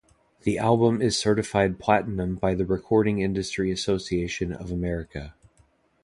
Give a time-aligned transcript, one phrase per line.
[0.41, 5.35] The album is certified Platinum by the Recording Industry Association of America.